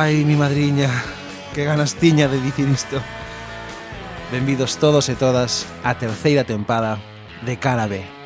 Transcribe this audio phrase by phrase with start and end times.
[0.00, 0.88] Ai, mi madriña,
[1.52, 3.02] que ganas tiña de dicir isto.
[4.30, 7.02] Benvidos todos e todas á terceira tempada
[7.42, 8.17] de Cara B.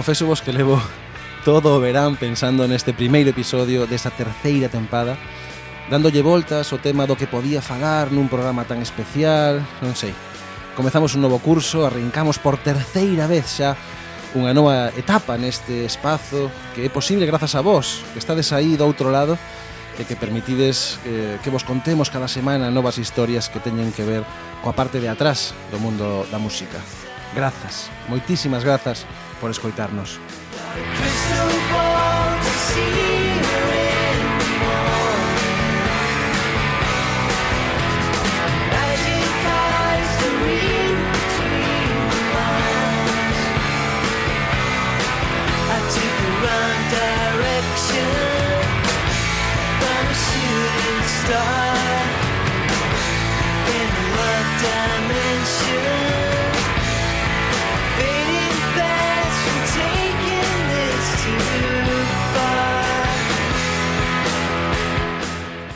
[0.00, 0.80] Confeso vos que levo
[1.44, 5.20] todo o verán pensando neste primeiro episodio desta terceira tempada
[5.92, 10.16] dándolle voltas o tema do que podía falar nun programa tan especial, non sei.
[10.72, 13.76] Comezamos un novo curso, arrancamos por terceira vez xa
[14.32, 18.88] unha nova etapa neste espazo que é posible grazas a vos, que estades aí do
[18.88, 19.36] outro lado
[20.00, 24.24] e que permitides eh, que vos contemos cada semana novas historias que teñen que ver
[24.64, 26.80] coa parte de atrás do mundo da música.
[27.34, 29.06] Grazas, moitísimas grazas
[29.40, 30.18] por escoitarnos.
[30.74, 31.29] Christmas.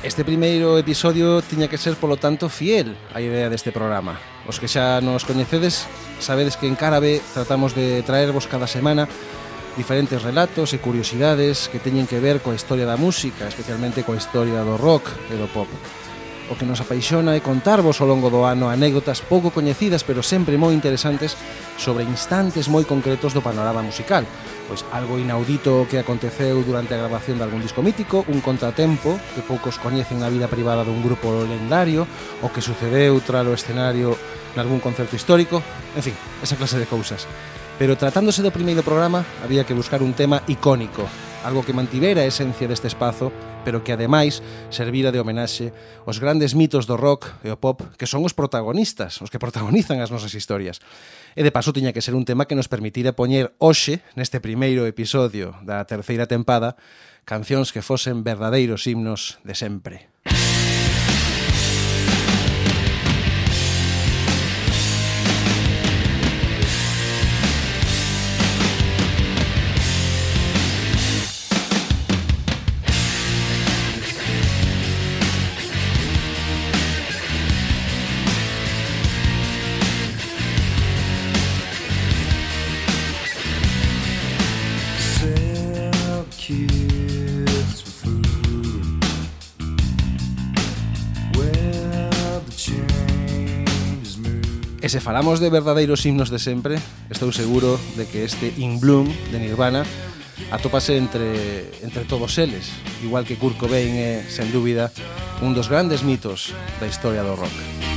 [0.05, 4.21] Este primeiro episodio tiña que ser, polo tanto, fiel á idea deste programa.
[4.45, 5.89] Os que xa nos coñecedes,
[6.21, 9.09] sabedes que en Carabe tratamos de traervos cada semana
[9.81, 14.61] diferentes relatos e curiosidades que teñen que ver coa historia da música, especialmente coa historia
[14.61, 15.73] do rock e do pop.
[16.53, 20.61] O que nos apaixona é contarvos ao longo do ano anécdotas pouco coñecidas pero sempre
[20.61, 21.41] moi interesantes
[21.81, 24.29] sobre instantes moi concretos do panorama musical,
[24.69, 29.41] pois algo inaudito que aconteceu durante a grabación de algún disco mítico, un contratempo que
[29.41, 32.05] poucos coñecen na vida privada dun grupo lendario,
[32.45, 34.13] o que sucedeu tras o escenario
[34.53, 35.65] nalgún concerto histórico,
[35.97, 37.25] en fin, esa clase de cousas.
[37.81, 41.09] Pero tratándose do primeiro programa, había que buscar un tema icónico,
[41.45, 43.29] algo que mantivera a esencia deste espazo,
[43.63, 44.41] pero que ademais
[44.73, 45.77] servira de homenaxe
[46.09, 50.01] aos grandes mitos do rock e o pop que son os protagonistas, os que protagonizan
[50.01, 50.81] as nosas historias.
[51.37, 54.89] E de paso tiña que ser un tema que nos permitira poñer hoxe, neste primeiro
[54.89, 56.81] episodio da terceira tempada,
[57.29, 60.09] cancións que fosen verdadeiros himnos de sempre.
[60.25, 60.34] Música
[94.95, 96.79] se falamos de verdadeiros himnos de sempre,
[97.11, 99.83] estou seguro de que este In Bloom de Nirvana
[100.55, 102.71] atópase entre, entre todos eles,
[103.03, 104.95] igual que Kurt Cobain é, sen dúbida,
[105.43, 107.94] un dos grandes mitos da historia do rock.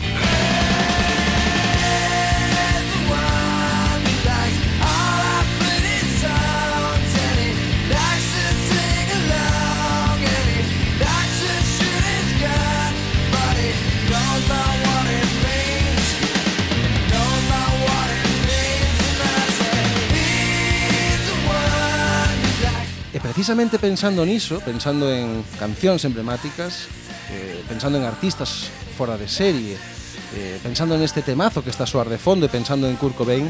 [23.48, 26.92] precisamente pensando niso, pensando en cancións emblemáticas,
[27.32, 28.68] eh, pensando en artistas
[29.00, 29.80] fora de serie,
[30.36, 33.48] eh, pensando neste temazo que está a soar de fondo e pensando en Kurt Cobain,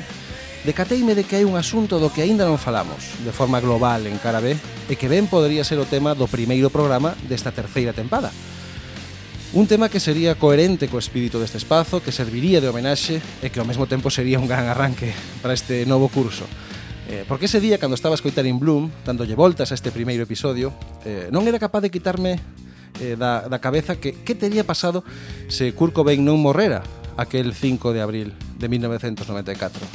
[0.69, 4.21] decateime de que hai un asunto do que aínda non falamos de forma global en
[4.21, 4.53] cara B
[4.85, 8.29] e que ben podría ser o tema do primeiro programa desta terceira tempada.
[9.57, 13.57] Un tema que sería coherente co espírito deste espazo, que serviría de homenaxe e que
[13.57, 15.09] ao mesmo tempo sería un gran arranque
[15.41, 16.45] para este novo curso.
[17.07, 20.27] Eh, porque ese día, cando estaba a escoitar In Bloom, dándolle voltas a este primeiro
[20.27, 20.75] episodio,
[21.07, 22.35] eh, non era capaz de quitarme
[22.99, 25.07] eh, da, da cabeza que que tería pasado
[25.47, 26.83] se Kurt Cobain non morrera
[27.15, 29.87] aquel 5 de abril de 1994.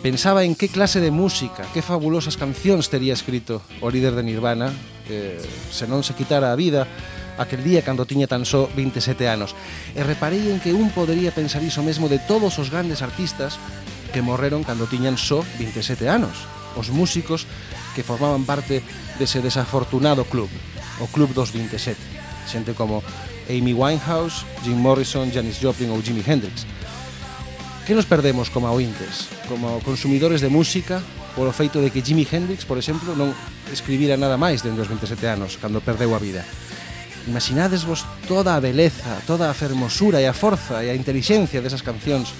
[0.00, 4.70] Pensaba en que clase de música, que fabulosas cancións tería escrito o líder de Nirvana
[5.10, 6.86] eh, se non se quitara a vida
[7.38, 9.58] aquel día cando tiña tan só 27 anos.
[9.94, 13.58] E reparei en que un podería pensar iso mesmo de todos os grandes artistas
[14.12, 17.44] que morreron cando tiñan só 27 anos, os músicos
[17.94, 18.82] que formaban parte
[19.18, 20.48] dese desafortunado club,
[21.00, 21.98] o Club dos 27.
[22.46, 23.02] Xente como
[23.48, 26.66] Amy Winehouse, Jim Morrison, Janis Joplin ou Jimi Hendrix.
[27.86, 31.00] Que nos perdemos como ointes, como consumidores de música,
[31.32, 33.32] polo feito de que Jimi Hendrix, por exemplo, non
[33.72, 36.44] escribira nada máis dende os 27 anos, cando perdeu a vida.
[37.28, 41.84] Imaginades vos toda a beleza, toda a fermosura e a forza e a inteligencia desas
[41.84, 42.32] cancións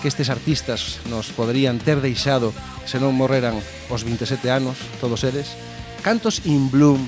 [0.00, 2.56] que estes artistas nos poderían ter deixado
[2.88, 3.60] se non morreran
[3.92, 5.52] os 27 anos, todos eles,
[6.00, 7.04] cantos in bloom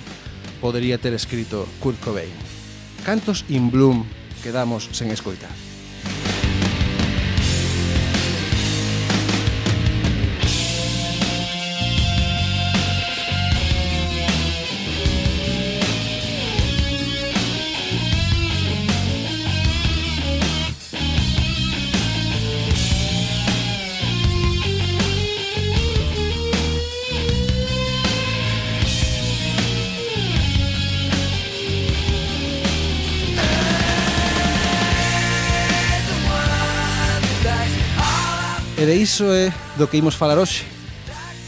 [0.61, 2.33] podería ter escrito Kurt Cobain?
[3.03, 4.05] Cantos in bloom
[4.45, 5.72] quedamos sen escoitar?
[39.03, 40.63] iso é do que imos falar hoxe.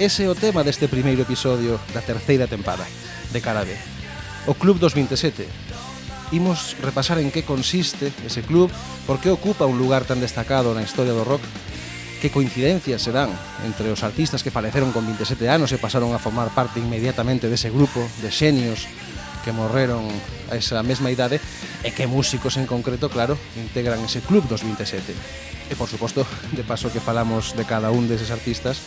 [0.02, 2.82] Ese é o tema deste primeiro episodio da terceira tempada
[3.30, 3.70] de Cara B.
[4.50, 5.46] O Club dos 27.
[6.34, 8.74] Imos repasar en que consiste ese club,
[9.06, 11.46] por que ocupa un lugar tan destacado na historia do rock,
[12.18, 13.30] que coincidencias se dan
[13.62, 17.70] entre os artistas que faleceron con 27 anos e pasaron a formar parte inmediatamente dese
[17.70, 18.90] grupo de xenios
[19.46, 20.02] que morreron
[20.50, 21.38] a esa mesma idade
[21.86, 25.53] e que músicos en concreto, claro, integran ese club dos 27.
[25.70, 28.84] E por suposto, de paso que falamos de cada un deses artistas,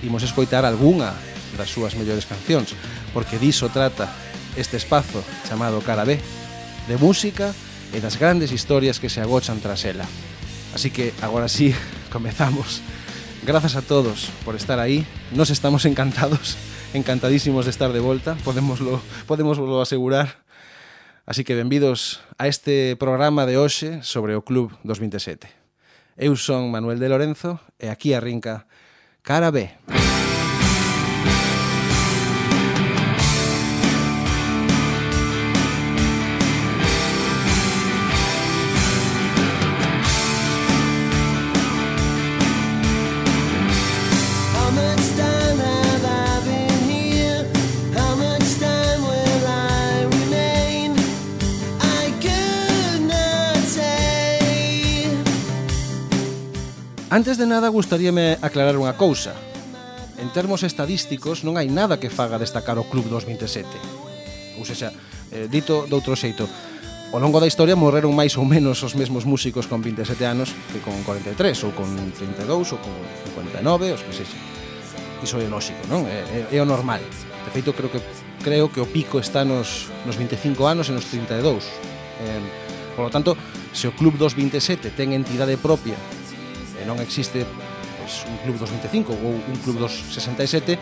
[0.00, 1.12] imos escoitar algunha
[1.56, 2.72] das súas mellores cancións,
[3.12, 4.08] porque diso trata
[4.56, 6.18] este espazo chamado Cara B,
[6.88, 7.52] de música
[7.92, 10.04] e das grandes historias que se agochan tras ela.
[10.74, 11.74] Así que agora sí,
[12.12, 12.80] comezamos.
[13.46, 15.06] Grazas a todos por estar aí.
[15.32, 16.56] Nos estamos encantados,
[16.94, 20.44] encantadísimos de estar de volta, podemoslo, podemoslo asegurar.
[21.24, 25.57] Así que benvidos a este programa de hoxe sobre o Club 227.
[26.18, 28.66] Eu son Manuel de Lorenzo e aquí arrinca
[29.22, 29.70] Cara B.
[29.86, 30.17] Cara B.
[57.18, 59.34] Antes de nada, gustaríame aclarar unha cousa.
[60.22, 63.66] En termos estadísticos, non hai nada que faga destacar o Club 2027.
[64.54, 64.94] Ou seja,
[65.34, 66.46] eh, dito doutro xeito,
[67.10, 70.78] Ao longo da historia morreron máis ou menos os mesmos músicos con 27 anos que
[70.78, 71.34] con 43
[71.66, 72.94] ou con 32 ou con
[73.34, 74.38] 59, os que sexa.
[75.18, 76.06] Iso é lógico, non?
[76.06, 77.02] É, é, é o normal.
[77.02, 77.98] De feito, creo que
[78.46, 81.66] creo que o pico está nos, nos 25 anos e nos 32.
[82.22, 83.34] Eh, por lo tanto,
[83.74, 85.98] se o Club dos 27 ten entidade propia
[86.78, 87.42] e non existe
[87.98, 90.78] pois, un club dos 25 ou un club dos 67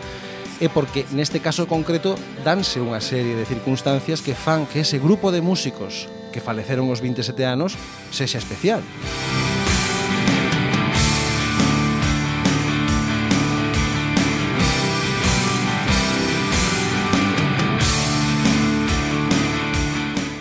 [0.57, 5.29] é porque neste caso concreto danse unha serie de circunstancias que fan que ese grupo
[5.29, 7.77] de músicos que faleceron os 27 anos
[8.09, 8.81] sexa especial.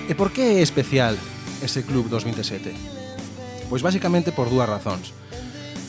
[0.06, 1.18] E por que é especial
[1.60, 2.72] ese club 27?
[3.68, 5.25] Pois basicamente por dúas razóns.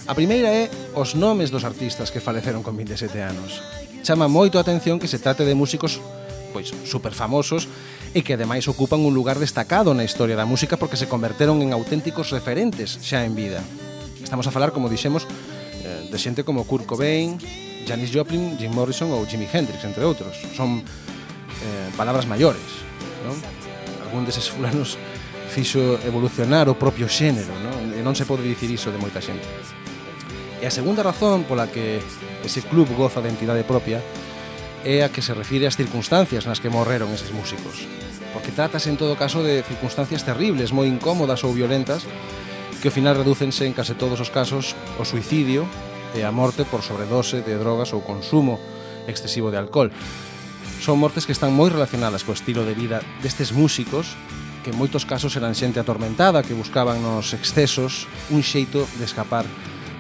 [0.08, 3.60] A primeira é os nomes dos artistas que faleceron con 27 anos.
[4.08, 6.00] Chama moito a atención que se trate de músicos
[6.56, 7.68] pois superfamosos
[8.16, 11.76] e que ademais ocupan un lugar destacado na historia da música porque se converteron en
[11.76, 13.60] auténticos referentes xa en vida.
[14.24, 15.28] Estamos a falar, como dixemos,
[15.84, 17.36] eh, de xente como Kurt Cobain,
[17.84, 20.40] Janis Joplin, Jim Morrison ou Jimi Hendrix, entre outros.
[20.56, 22.64] Son eh, palabras maiores,
[23.28, 23.36] non?
[24.08, 24.96] Algún deses fulanos
[25.52, 27.92] fixo evolucionar o propio xénero, non?
[27.92, 29.44] E non se pode dicir iso de moita xente.
[30.58, 32.02] E a segunda razón pola que
[32.42, 34.02] ese club goza de entidade propia
[34.82, 37.86] é a que se refire ás circunstancias nas que morreron eses músicos.
[38.34, 42.10] Porque tratase en todo caso de circunstancias terribles, moi incómodas ou violentas,
[42.82, 45.70] que ao final redúcense en case todos os casos o suicidio
[46.18, 48.58] e a morte por sobredose de drogas ou consumo
[49.06, 49.94] excesivo de alcohol.
[50.82, 54.18] Son mortes que están moi relacionadas co estilo de vida destes músicos
[54.66, 59.46] que en moitos casos eran xente atormentada que buscaban nos excesos un xeito de escapar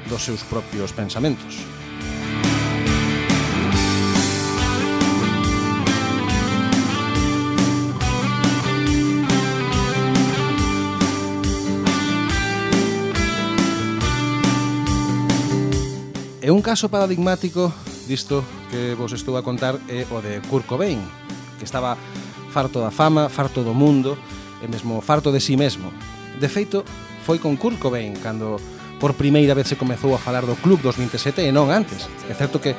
[0.09, 1.59] dos seus propios pensamentos.
[16.47, 17.75] E un caso paradigmático
[18.07, 18.39] disto
[18.71, 21.03] que vos estou a contar é o de Kurt Cobain,
[21.59, 21.99] que estaba
[22.55, 24.15] farto da fama, farto do mundo
[24.63, 25.91] e mesmo farto de si sí mesmo.
[26.39, 26.87] De feito,
[27.27, 28.63] foi con Kurt Cobain cando
[28.99, 32.09] por primeira vez se comezou a falar do club dos 27 e non antes.
[32.29, 32.73] É certo que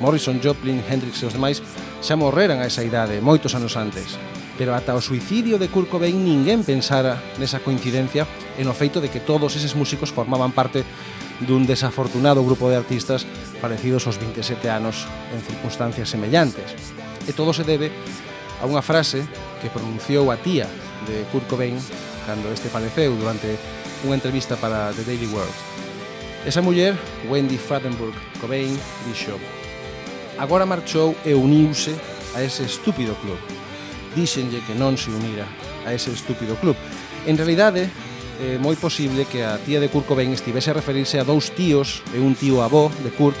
[0.00, 1.62] Morrison, Joplin, Hendrix e os demais
[2.02, 4.18] xa morreran a esa idade, moitos anos antes.
[4.54, 8.22] Pero ata o suicidio de Kurt Cobain ninguén pensara nesa coincidencia
[8.54, 10.86] e no feito de que todos eses músicos formaban parte
[11.42, 13.26] dun desafortunado grupo de artistas
[13.58, 16.70] parecidos aos 27 anos en circunstancias semellantes.
[17.26, 17.90] E todo se debe
[18.62, 19.26] a unha frase
[19.58, 20.70] que pronunciou a tía
[21.10, 21.74] de Kurt Cobain
[22.22, 23.58] cando este faleceu durante
[24.02, 25.54] unha entrevista para The Daily World.
[26.44, 26.98] Esa muller,
[27.30, 28.74] Wendy Fadenburg Cobain,
[29.06, 29.38] dixo
[30.36, 31.94] Agora marchou e uniuse
[32.34, 33.38] a ese estúpido club.
[34.18, 35.46] Díxenlle que non se unira
[35.86, 36.74] a ese estúpido club.
[37.24, 37.86] En realidade,
[38.42, 42.02] é moi posible que a tía de Kurt Cobain estivese a referirse a dous tíos
[42.10, 43.38] e un tío avó de Kurt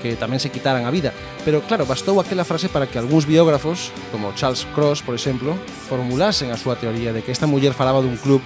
[0.00, 1.16] que tamén se quitaran a vida.
[1.48, 5.56] Pero claro, bastou aquela frase para que algúns biógrafos, como Charles Cross, por exemplo,
[5.88, 8.44] formulasen a súa teoría de que esta muller falaba dun club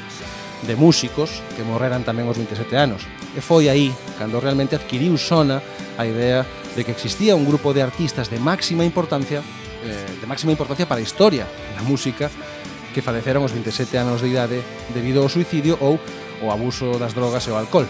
[0.66, 3.06] de músicos que morreran tamén aos 27 anos.
[3.36, 5.62] E foi aí cando realmente adquiriu Sona
[5.94, 6.42] a idea
[6.74, 9.42] de que existía un grupo de artistas de máxima importancia
[9.84, 11.46] eh, de máxima importancia para a historia
[11.76, 12.30] da música
[12.94, 14.58] que faleceron aos 27 anos de idade
[14.90, 16.02] debido ao suicidio ou
[16.42, 17.86] o abuso das drogas e o alcohol.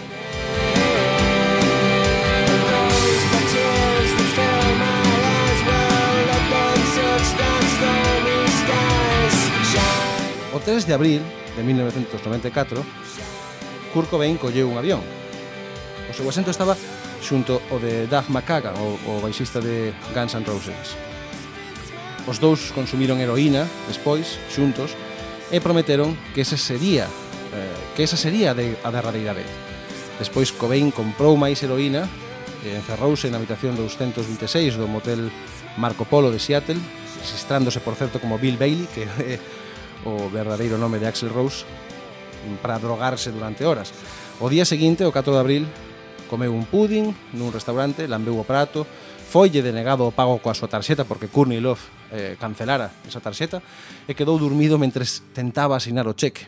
[10.53, 11.21] O 3 de abril
[11.59, 12.85] de 1994,
[13.91, 15.03] Kurt Cobain colleu un avión.
[16.07, 16.79] O seu asento estaba
[17.19, 20.95] xunto ao de Doug McCagan, o, o baixista de Guns N' Roses.
[22.23, 24.95] Os dous consumiron heroína despois, xuntos,
[25.51, 27.11] e prometeron que ese sería
[27.51, 29.49] eh, que esa sería de, a derradeira vez.
[30.15, 32.07] Despois Cobain comprou máis heroína
[32.63, 35.27] e encerrouse na habitación 226 do motel
[35.75, 36.79] Marco Polo de Seattle,
[37.19, 39.35] registrándose, por certo, como Bill Bailey, que é
[40.05, 41.65] o verdadeiro nome de Axel Rose
[42.61, 43.91] para drogarse durante horas.
[44.39, 45.63] O día seguinte, o 4 de abril,
[46.29, 48.87] comeu un pudding nun restaurante, lambeu o prato,
[49.29, 53.61] foille denegado o pago coa súa tarxeta porque Courtney Love eh, cancelara esa tarxeta
[54.07, 55.03] e quedou dormido mentre
[55.35, 56.47] tentaba asinar o cheque.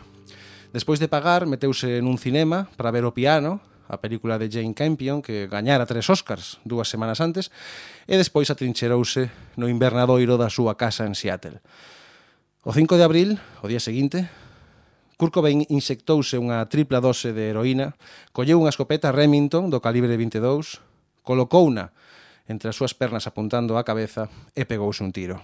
[0.72, 3.60] Despois de pagar, meteuse nun cinema para ver o piano,
[3.91, 7.51] a película de Jane Campion que gañara tres Oscars dúas semanas antes
[8.08, 9.27] e despois atrincherouse
[9.60, 11.60] no invernadoiro da súa casa en Seattle.
[12.62, 13.30] O 5 de abril,
[13.65, 14.30] o día seguinte,
[15.18, 17.98] Kurt Cobain insectouse unha tripla dose de heroína,
[18.38, 20.77] colleu unha escopeta Remington do calibre 22,
[21.25, 21.89] colocouna
[22.46, 25.41] entre as súas pernas apuntando á cabeza e pegouse un tiro.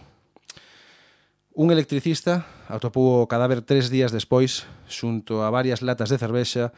[1.57, 6.69] Un electricista atopou o cadáver tres días despois, xunto a varias latas de cervexa,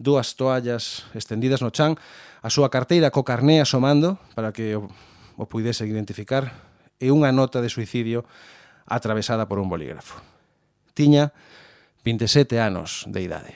[0.00, 2.00] dúas toallas estendidas no chan,
[2.40, 4.88] a súa carteira co carné asomando para que o,
[5.36, 6.48] o puidese identificar
[6.96, 8.24] e unha nota de suicidio
[8.86, 10.20] atravesada por un bolígrafo.
[10.94, 11.32] Tiña
[12.04, 13.54] 27 anos de idade.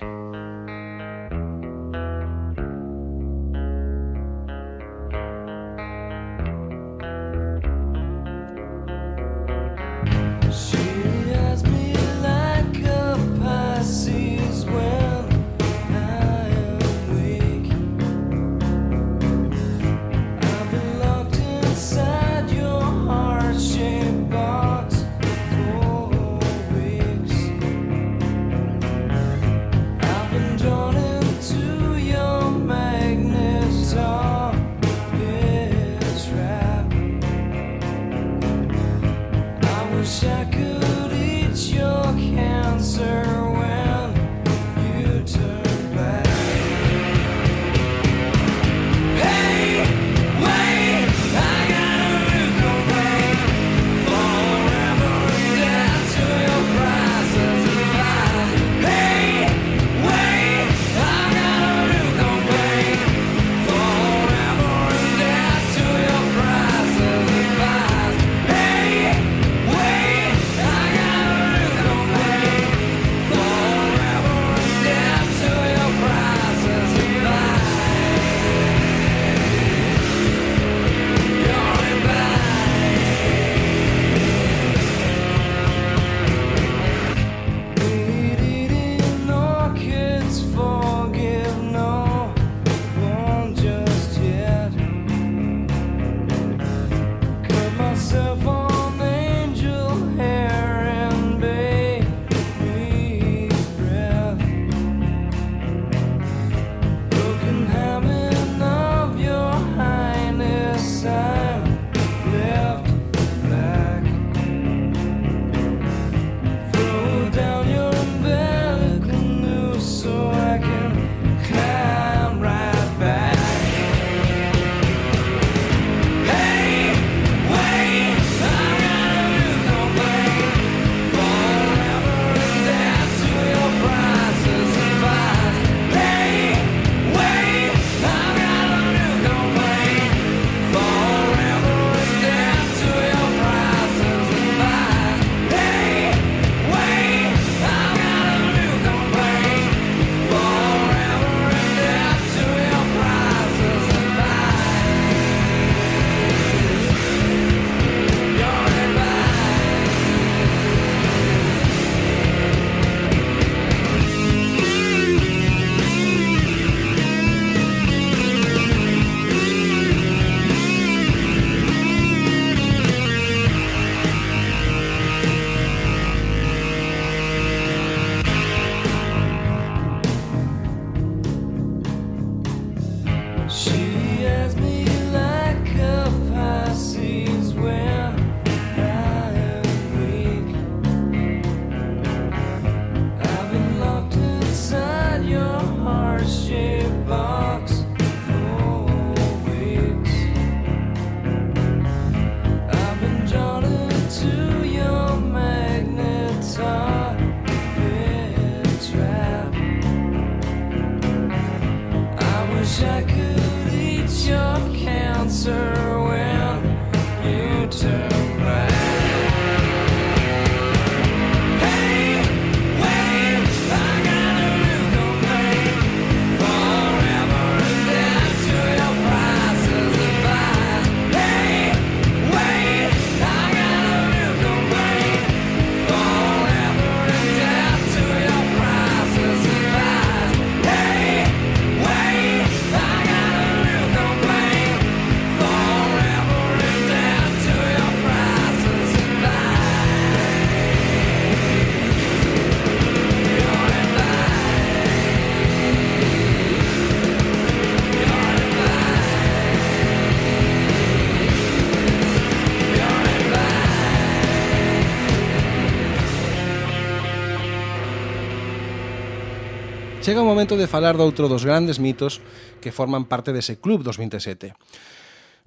[270.06, 272.22] Chega o momento de falar doutro dos grandes mitos
[272.62, 274.54] que forman parte dese Club 27.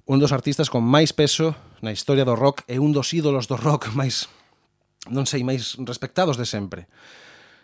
[0.04, 3.56] Un dos artistas con máis peso na historia do rock e un dos ídolos do
[3.56, 4.28] rock máis,
[5.08, 6.92] non sei, máis respectados de sempre.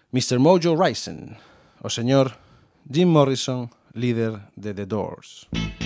[0.09, 0.41] Mr.
[0.41, 1.37] Mojo Rison,
[1.85, 2.41] o señor
[2.89, 5.53] Jim Morrison, líder de The Doors.
[5.53, 5.86] Música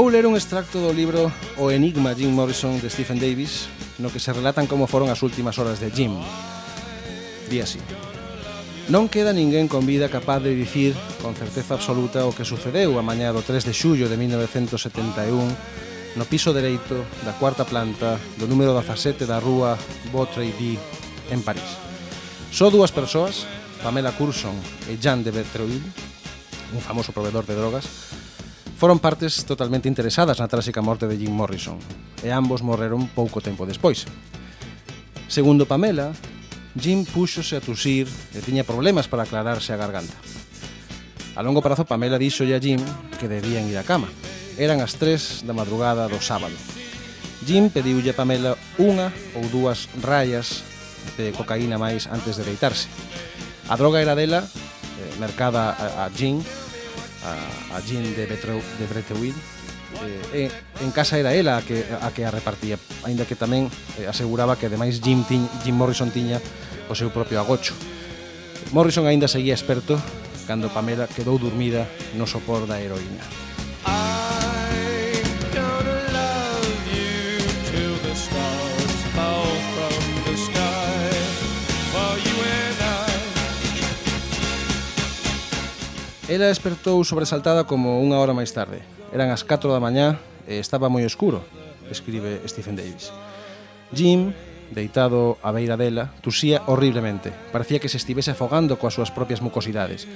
[0.00, 1.28] Vou ler un extracto do libro
[1.60, 3.68] O Enigma Jim Morrison de Stephen Davis
[4.00, 6.16] no que se relatan como foron as últimas horas de Jim.
[7.52, 7.76] Di así.
[8.88, 13.04] Non queda ninguén con vida capaz de dicir con certeza absoluta o que sucedeu a
[13.04, 18.72] mañá do 3 de xullo de 1971 no piso dereito da cuarta planta do número
[18.72, 19.76] 17 da rúa
[20.08, 20.80] Botray D
[21.28, 21.76] en París.
[22.48, 23.44] Só dúas persoas,
[23.84, 24.56] Pamela Curson
[24.88, 25.84] e Jean de Bertreuil,
[26.72, 28.16] un famoso proveedor de drogas,
[28.80, 31.76] Foron partes totalmente interesadas na tráxica morte de Jim Morrison,
[32.24, 34.08] e ambos morreron pouco tempo despois.
[35.28, 36.16] Segundo Pamela,
[36.80, 40.16] Jim púxose a tusir e tiña problemas para aclararse a garganta.
[41.36, 42.80] A longo prazo, Pamela díxolle a Jim
[43.20, 44.08] que debían ir á cama.
[44.56, 46.56] Eran as 3 da madrugada do sábado.
[47.44, 50.64] Jim pediulle a Pamela unha ou dúas rayas
[51.20, 52.88] de cocaína máis antes de deitarse.
[53.68, 56.40] A droga era dela, eh, mercada a, a Jim,
[57.24, 59.34] a, a Jean de, Betreu, de Breteuil
[60.32, 63.68] eh, en, en casa era ela a que a, que a repartía aínda que tamén
[64.00, 66.40] eh, aseguraba que ademais Jim, tiñ, Jim Morrison tiña
[66.88, 67.76] o seu propio agocho
[68.72, 69.98] Morrison aínda seguía experto
[70.50, 71.86] cando Pamela quedou dormida
[72.18, 73.22] no sopor da heroína.
[73.86, 74.29] Ah.
[86.30, 88.86] Ela despertou sobresaltada como unha hora máis tarde.
[89.10, 90.14] Eran as 4 da mañá
[90.46, 91.42] e estaba moi escuro,
[91.90, 93.10] escribe Stephen Davis.
[93.90, 94.30] Jim,
[94.70, 97.34] deitado á beira dela, tusía horriblemente.
[97.50, 100.06] Parecía que se estivese afogando coas súas propias mucosidades.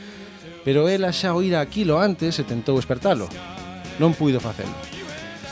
[0.62, 3.26] Pero ela xa oíra aquilo antes e tentou espertalo.
[3.98, 4.70] Non puido facelo.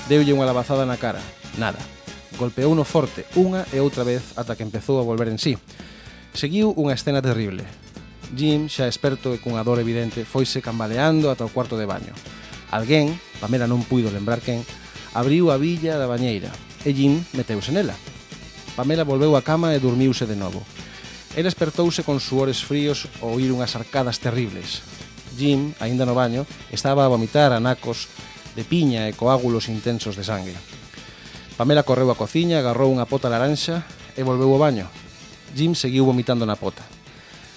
[0.07, 1.19] Deulle unha lavazada na cara.
[1.59, 1.83] Nada.
[2.39, 5.59] Golpeou no forte unha e outra vez ata que empezou a volver en sí.
[6.39, 7.67] Seguiu unha escena terrible.
[8.33, 12.17] Jim, xa experto e cunha dor evidente, foise cambaleando ata o cuarto de baño.
[12.73, 14.65] Alguén, Pamela non puido lembrar quen,
[15.13, 16.49] abriu a villa da bañeira
[16.89, 17.93] e Jim meteuse nela.
[18.73, 20.65] Pamela volveu á cama e dormiuse de novo.
[21.37, 24.81] Ela espertouse con suores fríos ao oír unhas arcadas terribles.
[25.37, 28.09] Jim, aínda no baño, estaba a vomitar anacos
[28.57, 30.57] de piña e coágulos intensos de sangue.
[31.61, 33.85] Pamela correu á cociña, agarrou unha pota laranxa
[34.17, 34.89] e volveu ao baño.
[35.53, 36.81] Jim seguiu vomitando na pota.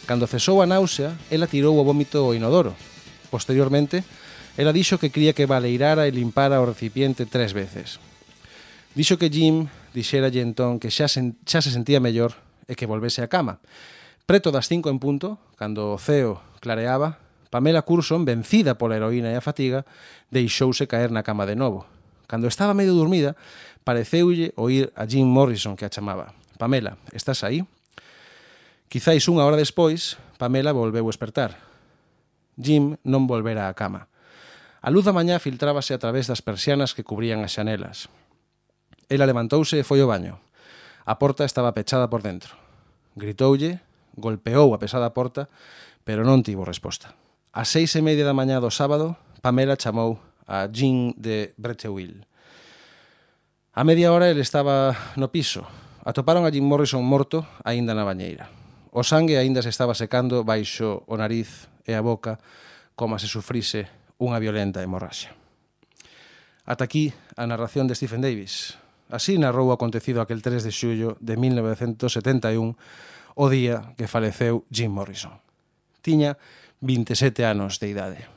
[0.06, 2.78] Cando cesou a náusea, ela tirou o vómito ao inodoro.
[3.34, 4.06] Posteriormente,
[4.54, 7.98] ela dixo que cría que baleirara e limpara o recipiente tres veces.
[8.94, 9.66] Dixo que Jim
[9.98, 12.38] dixéralle entón que xa, sen, xa se sentía mellor
[12.70, 13.58] e que volvese á cama.
[14.30, 17.18] Preto das cinco en punto, cando o ceo clareaba,
[17.50, 19.90] Pamela Curson, vencida pola heroína e a fatiga,
[20.30, 21.90] deixouse caer na cama de novo.
[22.30, 23.34] Cando estaba medio dormida,
[23.82, 26.38] pareceulle oír a Jim Morrison que a chamaba.
[26.62, 27.66] Pamela, estás aí?
[28.90, 31.58] Quizáis unha hora despois, Pamela volveu espertar.
[32.56, 34.08] Jim non volvera á cama.
[34.86, 38.08] A luz da mañá filtrábase a través das persianas que cubrían as xanelas.
[39.10, 40.38] Ela levantouse e foi ao baño.
[41.06, 42.54] A porta estaba pechada por dentro.
[43.18, 43.82] Gritoulle,
[44.14, 45.50] golpeou a pesada porta,
[46.06, 47.18] pero non tivo resposta.
[47.50, 52.26] A seis e media da mañá do sábado, Pamela chamou a Jean de Breteuil.
[53.74, 55.66] A media hora ele estaba no piso.
[56.06, 58.65] Atoparon a Jim Morrison morto aínda na bañeira.
[58.96, 62.40] O sangue aínda se estaba secando baixo o nariz e a boca
[62.96, 63.92] como se sufrise
[64.24, 65.36] unha violenta hemorraxia.
[66.64, 68.80] Ata aquí a narración de Stephen Davis.
[69.12, 72.80] Así narrou o acontecido aquel 3 de xullo de 1971,
[73.36, 75.44] o día que faleceu Jim Morrison.
[76.00, 76.40] Tiña
[76.80, 78.35] 27 anos de idade.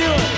[0.00, 0.29] Do it.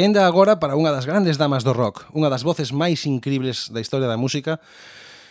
[0.00, 3.84] quenda agora para unha das grandes damas do rock, unha das voces máis incribles da
[3.84, 4.56] historia da música,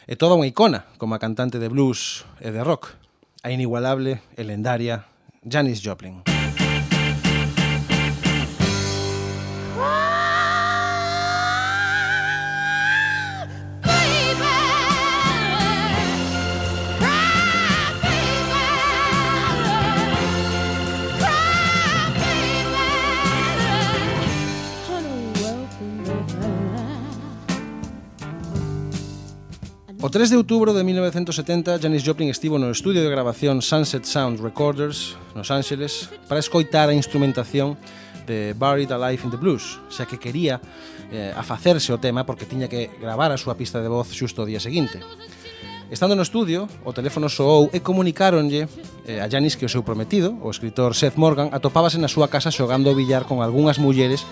[0.06, 2.94] e toda unha icona como a cantante de blues e de rock,
[3.42, 5.10] a inigualable e lendaria
[5.42, 6.22] Janis Joplin.
[6.22, 6.39] Joplin.
[30.00, 34.40] O 3 de outubro de 1970, Janis Joplin estivo no estudio de grabación Sunset Sound
[34.40, 37.76] Recorders, nos Ángeles, para escoitar a instrumentación
[38.24, 40.64] de Buried Alive in the Blues, xa que quería
[41.12, 44.48] eh, afacerse o tema porque tiña que gravar a súa pista de voz xusto o
[44.48, 45.04] día seguinte.
[45.92, 48.72] Estando no estudio, o teléfono soou e comunicáronlle
[49.04, 52.56] eh, a Janis que o seu prometido, o escritor Seth Morgan, atopábase na súa casa
[52.56, 54.24] xogando o billar con algunhas mulleres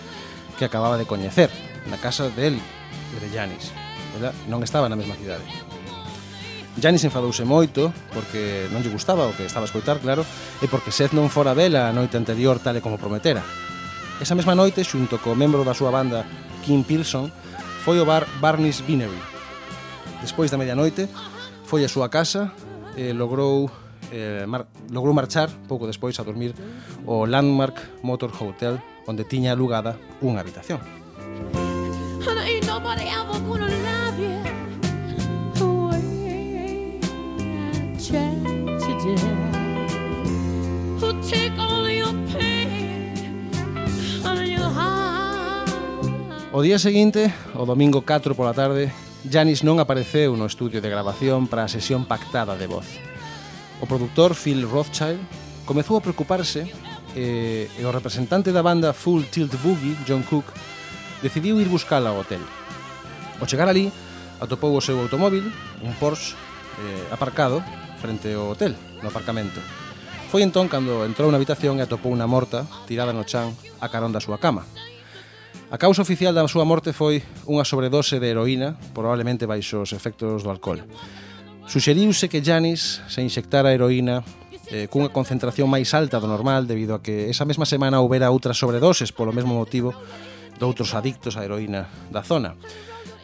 [0.56, 1.52] que acababa de coñecer,
[1.92, 2.56] na casa del
[3.20, 3.76] de Janis.
[4.18, 5.46] Ela non estaba na mesma cidade.
[6.78, 10.22] Janis enfadouse moito porque non lle gustaba o que estaba a escoitar, claro,
[10.62, 13.42] e porque Seth non fora vela a noite anterior tal e como prometera.
[14.22, 16.26] Esa mesma noite, xunto co membro da súa banda
[16.66, 17.30] Kim Pearson,
[17.82, 19.18] foi ao bar Barney's Binary.
[20.22, 21.10] Despois da medianoite,
[21.66, 22.54] foi a súa casa
[22.94, 23.70] e logrou
[24.14, 26.54] eh, mar, logrou marchar pouco despois a dormir
[27.06, 28.78] o Landmark Motor Hotel
[29.10, 30.78] onde tiña alugada unha habitación.
[32.28, 33.87] And ain't nobody ever gonna
[46.58, 48.90] O día seguinte, o domingo 4 pola tarde,
[49.30, 52.98] Janis non apareceu no estudio de grabación para a sesión pactada de voz.
[53.78, 55.22] O produtor Phil Rothschild
[55.70, 56.66] comezou a preocuparse
[57.14, 60.50] e, e o representante da banda Full Tilt Boogie, John Cook,
[61.22, 62.42] decidiu ir buscala ao hotel.
[63.38, 63.94] Ao chegar ali,
[64.42, 65.46] atopou o seu automóvil,
[65.86, 67.62] un Porsche, eh, aparcado
[68.02, 68.74] frente ao hotel,
[69.06, 69.62] no aparcamento.
[70.34, 74.10] Foi entón cando entrou na habitación e atopou unha morta tirada no chan a carón
[74.10, 74.66] da súa cama.
[75.68, 80.40] A causa oficial da súa morte foi unha sobredose de heroína, probablemente baixo os efectos
[80.40, 80.80] do alcohol.
[81.68, 84.24] Suxeriuse que Janis se inxectara heroína
[84.72, 88.56] eh, cunha concentración máis alta do normal debido a que esa mesma semana houbera outras
[88.56, 89.92] sobredoses polo mesmo motivo
[90.56, 92.56] doutros adictos á heroína da zona.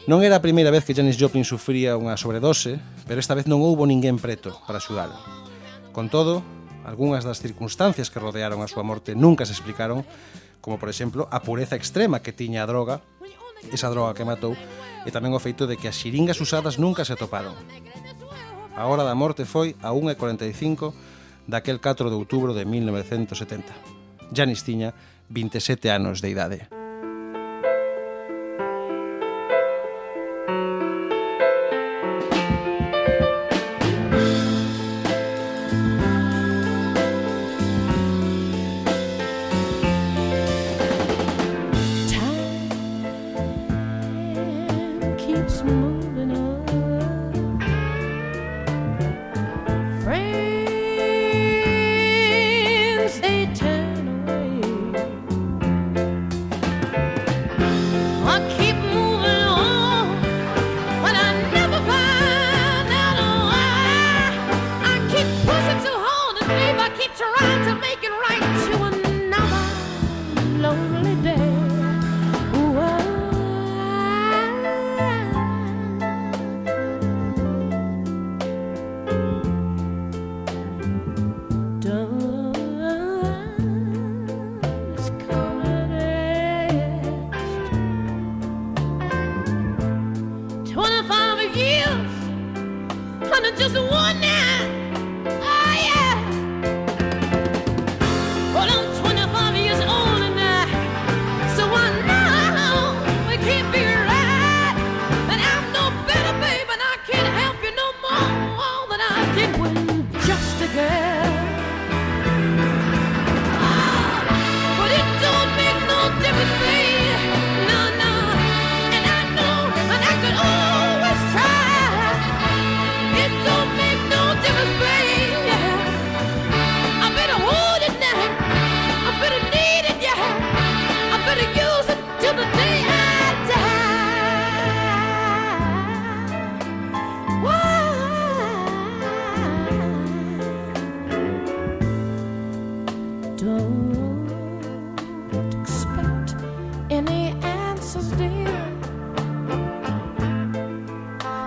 [0.04, 2.76] Non era a primeira vez que Janis Joplin sufría unha sobredose,
[3.08, 5.16] pero esta vez non houbo ninguén preto para axudala.
[5.96, 6.44] Con todo,
[6.84, 10.04] algunhas das circunstancias que rodearon a súa morte nunca se explicaron
[10.64, 13.04] como por exemplo a pureza extrema que tiña a droga,
[13.68, 14.56] esa droga que matou,
[15.04, 17.52] e tamén o feito de que as xiringas usadas nunca se atoparon.
[18.72, 20.96] A hora da morte foi a 1.45
[21.44, 24.32] daquel 4 de outubro de 1970.
[24.32, 24.96] Janis tiña
[25.28, 26.83] 27 anos de idade.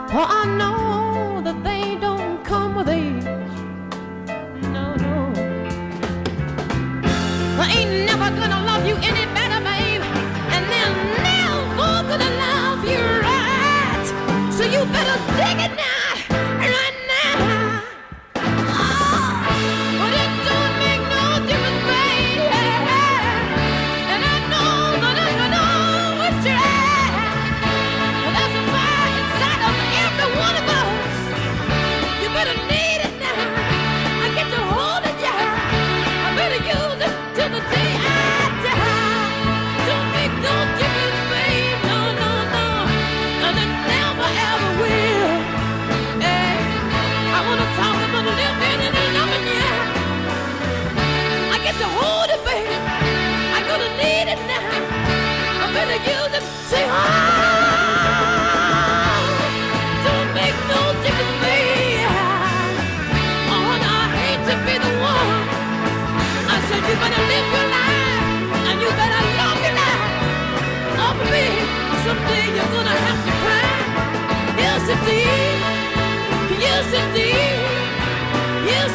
[0.10, 3.17] Well, I know that they don't come with age.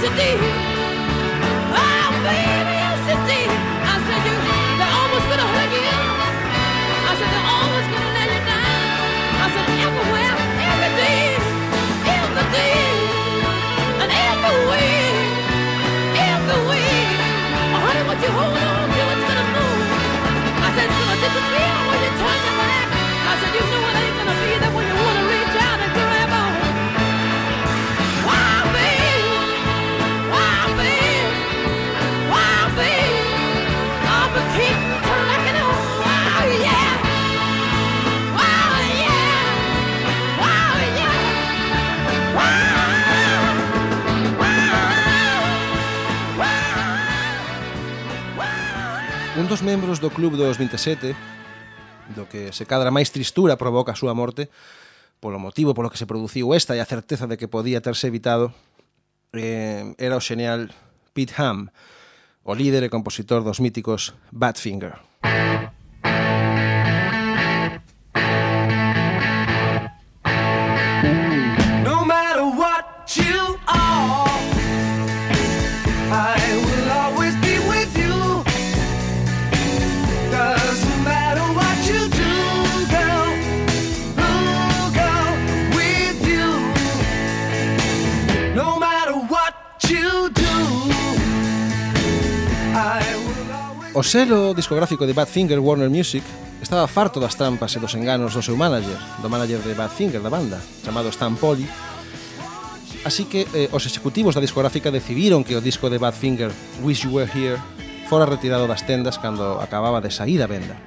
[0.03, 0.35] Indeed.
[1.79, 3.51] Oh, baby, indeed.
[3.87, 4.35] I said you,
[4.79, 5.95] they're almost gonna hurt you.
[7.07, 8.83] I said they're always gonna let you down.
[9.39, 11.23] I said everywhere, every day,
[12.19, 12.83] every day,
[14.03, 14.91] and every way,
[16.19, 16.91] every way.
[17.71, 19.87] Oh, honey, what you hold on to, it's gonna move.
[20.67, 22.87] I said it's gonna disappear when you turn your back.
[23.31, 25.12] I said you know it ain't gonna be there when you wanna
[49.63, 51.15] dos membros do Club dos 27,
[52.17, 54.51] do que se cadra máis tristura provoca a súa morte,
[55.23, 58.51] polo motivo polo que se produciu esta e a certeza de que podía terse evitado,
[59.31, 60.75] eh, era o xenial
[61.15, 61.71] Pete Ham,
[62.43, 64.99] o líder e compositor dos míticos Badfinger.
[65.23, 65.82] Badfinger.
[93.95, 96.25] O selo discográfico de Badfinger Warner Music
[96.65, 100.33] estaba farto das trampas e dos enganos do seu manager, do manager de Badfinger da
[100.33, 101.69] banda, chamado Stan Poli,
[103.05, 106.49] así que eh, os executivos da discográfica decidiron que o disco de Badfinger,
[106.81, 107.61] Wish You Were Here,
[108.09, 110.81] fora retirado das tendas cando acababa de sair a venda.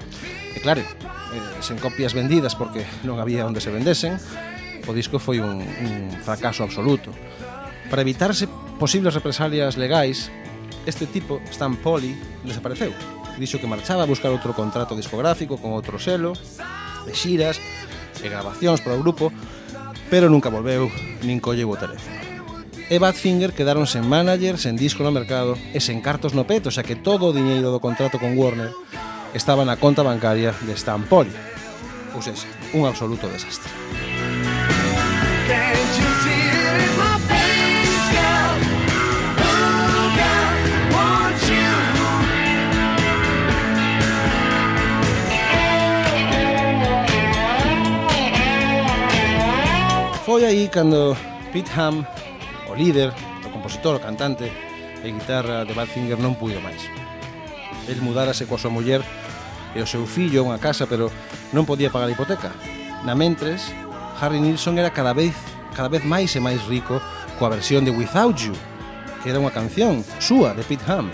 [0.57, 4.17] E claro, eh, sen copias vendidas porque non había onde se vendesen,
[4.89, 7.13] o disco foi un, un fracaso absoluto.
[7.85, 8.49] Para evitarse
[8.81, 10.33] posibles represalias legais,
[10.85, 12.93] este tipo, Stan Polly, desapareceu.
[13.37, 16.33] Dixo que marchaba a buscar outro contrato discográfico con outro selo,
[17.05, 17.59] de xiras,
[18.23, 19.29] e grabacións para o grupo,
[20.09, 20.89] pero nunca volveu,
[21.21, 22.15] nin colleu o teléfono.
[22.85, 26.85] E Badfinger quedaron sen manager, sen disco no mercado e sen cartos no peto, xa
[26.85, 28.69] que todo o diñeiro do contrato con Warner
[29.33, 31.33] estaba na conta bancaria de Stan Polly.
[32.13, 32.45] Ou seja,
[32.77, 33.67] un absoluto desastre.
[50.75, 51.15] cando
[51.53, 52.05] Pete Ham,
[52.67, 53.13] o líder,
[53.47, 54.51] o compositor, o cantante
[54.99, 56.83] e guitarra de Badfinger non puido máis.
[57.87, 58.99] El mudárase coa súa muller
[59.71, 61.07] e o seu fillo a unha casa, pero
[61.55, 62.51] non podía pagar a hipoteca.
[63.07, 63.71] Na mentres,
[64.19, 65.31] Harry Nilsson era cada vez
[65.71, 66.99] cada vez máis e máis rico
[67.39, 68.51] coa versión de Without You,
[69.23, 71.07] que era unha canción súa de Pete Ham.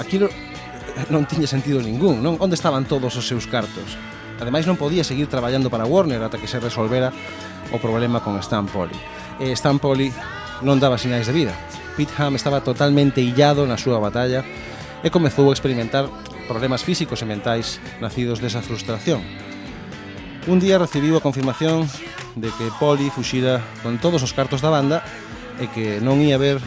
[0.00, 2.40] Aquilo eh, non tiña sentido ningún, non?
[2.40, 4.00] Onde estaban todos os seus cartos?
[4.40, 7.12] Ademais non podía seguir traballando para Warner ata que se resolvera
[7.72, 8.96] o problema con Stan Polly.
[9.40, 10.12] E eh, Stan Polly
[10.60, 11.54] non daba sinais de vida.
[11.96, 14.42] Pete Ham estaba totalmente illado na súa batalla
[15.04, 16.10] e comezou a experimentar
[16.48, 19.22] problemas físicos e mentais nacidos desa frustración.
[20.44, 21.88] Un día recibiu a confirmación
[22.36, 25.00] de que Poli fuxira con todos os cartos da banda
[25.62, 26.58] e que non ia ver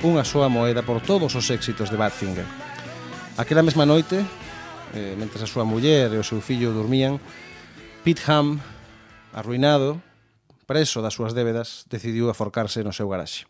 [0.00, 2.46] unha soa moeda por todos os éxitos de Badfinger.
[3.36, 4.22] Aquela mesma noite,
[4.94, 7.18] eh, mentre a súa muller e o seu fillo dormían,
[8.06, 8.62] Pete Ham,
[9.34, 9.98] arruinado,
[10.68, 13.48] preso das súas débedas, decidiu aforcarse no seu garaxe.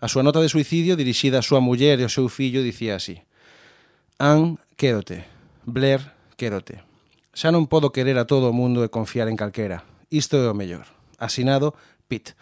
[0.00, 3.20] A súa nota de suicidio dirixida á súa muller e ao seu fillo dicía así
[4.18, 5.24] Anne, quédote.
[5.64, 6.82] Blair, quédote.
[7.30, 9.86] Xa non podo querer a todo o mundo e confiar en calquera.
[10.10, 10.90] Isto é o mellor.
[11.22, 11.78] Asinado,
[12.10, 12.34] Pitt.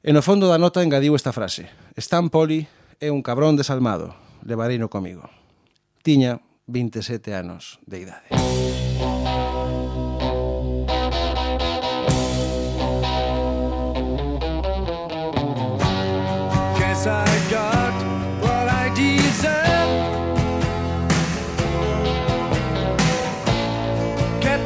[0.00, 1.68] E no fondo da nota engadiu esta frase
[2.00, 2.64] Stan Poli
[2.96, 4.16] é un cabrón desalmado.
[4.40, 5.28] Levareino comigo.
[6.00, 8.28] Tiña 27 anos de idade.
[8.32, 8.89] Música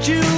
[0.06, 0.33] you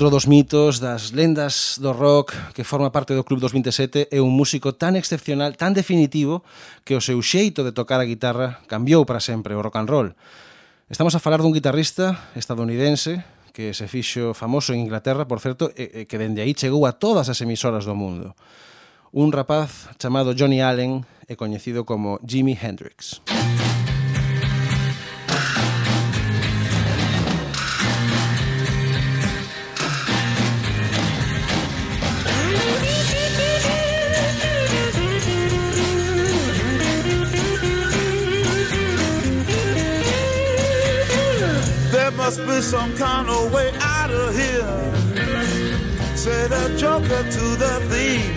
[0.00, 4.32] Outro dos mitos das lendas do rock que forma parte do Club 27 é un
[4.32, 6.40] músico tan excepcional, tan definitivo,
[6.88, 10.08] que o seu xeito de tocar a guitarra cambiou para sempre o rock and roll.
[10.88, 13.20] Estamos a falar dun guitarrista estadounidense
[13.52, 16.96] que se fixo famoso en Inglaterra, por certo, e, e que dende aí chegou a
[16.96, 18.32] todas as emisoras do mundo.
[19.12, 23.20] Un rapaz chamado Johnny Allen e coñecido como Jimi Hendrix.
[23.28, 23.69] Música
[42.60, 44.66] me some kind of way out of here.
[46.16, 48.28] Said the joker to the thief.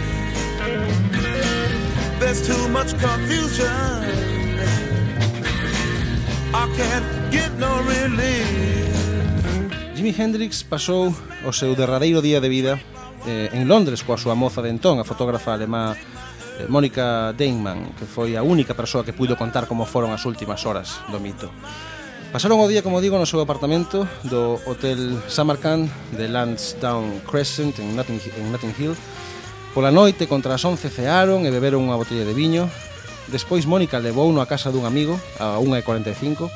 [2.20, 3.68] There's too much confusion.
[6.54, 8.88] I can't get no relief.
[9.96, 11.14] Jimi Hendrix pasou
[11.46, 12.80] o seu derradeiro día de vida
[13.26, 15.96] eh, en Londres coa súa moza de entón, a fotógrafa alemá
[16.60, 20.64] eh, Mónica Deinman, que foi a única persoa que puido contar como foron as últimas
[20.64, 21.52] horas do mito.
[22.34, 25.86] Pasaron o día, como digo, no seu apartamento do Hotel Samarkand
[26.18, 28.98] de Lansdowne Crescent en Notting, en Notting Hill.
[29.78, 32.66] Pola noite, contra as 11, cearon e beberon unha botella de viño.
[33.30, 36.50] Despois, Mónica levou a casa dun amigo a 1.45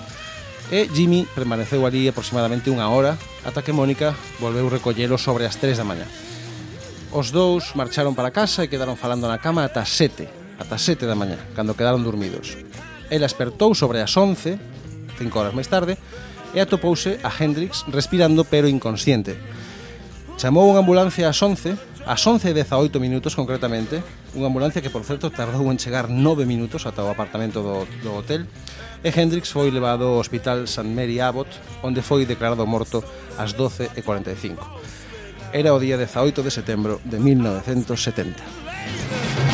[0.73, 3.13] e Jimmy permaneceu ali aproximadamente unha hora
[3.45, 6.09] ata que Mónica volveu recollelo sobre as 3 da mañá.
[7.13, 11.13] Os dous marcharon para casa e quedaron falando na cama ata 7, ata 7 da
[11.13, 12.57] mañá, cando quedaron dormidos.
[13.13, 14.76] Ela espertou sobre as 11
[15.17, 15.97] cinco horas máis tarde,
[16.53, 19.35] e atopouse a Hendrix respirando pero inconsciente.
[20.37, 21.73] Chamou unha ambulancia ás 11,
[22.05, 24.05] ás 11 e 18 minutos concretamente,
[24.37, 28.13] unha ambulancia que por certo tardou en chegar 9 minutos ata o apartamento do, do
[28.13, 28.45] hotel,
[29.01, 30.85] e Hendrix foi levado ao Hospital St.
[30.85, 31.49] Mary Abbott,
[31.81, 33.01] onde foi declarado morto
[33.37, 34.61] ás 12 e 45.
[35.53, 39.46] Era o día 18 de setembro de 1970.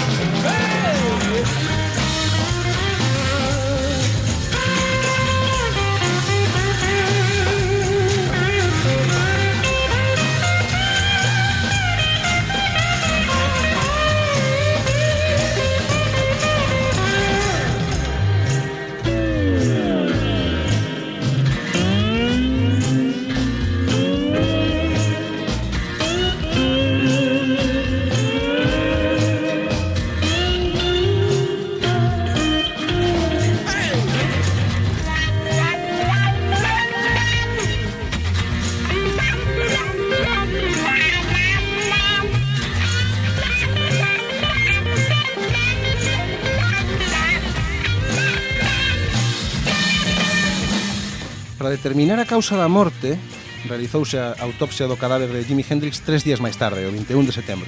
[51.83, 53.19] determinar a causa da morte
[53.67, 57.35] realizouse a autopsia do cadáver de Jimi Hendrix tres días máis tarde, o 21 de
[57.35, 57.67] setembro.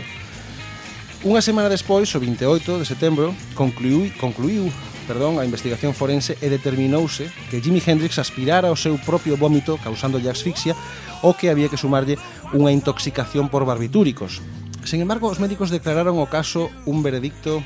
[1.28, 4.72] Unha semana despois, o 28 de setembro, concluiu, concluiu
[5.04, 10.32] perdón, a investigación forense e determinouse que Jimi Hendrix aspirara o seu propio vómito causándolle
[10.32, 10.80] asfixia
[11.20, 12.16] ou que había que sumarlle
[12.56, 14.40] unha intoxicación por barbitúricos.
[14.88, 17.60] Sen embargo, os médicos declararon o caso un veredicto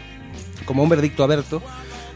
[0.66, 1.62] como un veredicto aberto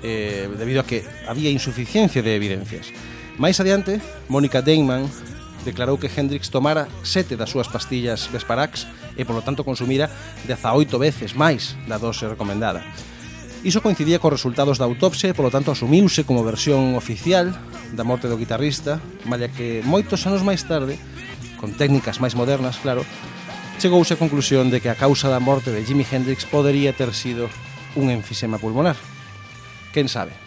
[0.01, 2.89] eh, debido a que había insuficiencia de evidencias.
[3.33, 3.97] Máis adiante,
[4.29, 5.09] Mónica Deinman
[5.65, 8.85] declarou que Hendrix tomara sete das súas pastillas Vesparax
[9.17, 10.05] e, polo tanto, consumira
[10.45, 12.85] 18 veces máis da dose recomendada.
[13.65, 17.49] Iso coincidía cos resultados da autopsia e, polo tanto, asumiuse como versión oficial
[17.97, 21.01] da morte do guitarrista, malla que moitos anos máis tarde,
[21.57, 23.01] con técnicas máis modernas, claro,
[23.81, 27.49] chegouse a conclusión de que a causa da morte de Jimi Hendrix podería ter sido
[27.97, 28.99] un enfisema pulmonar.
[29.89, 30.37] Quen sabe?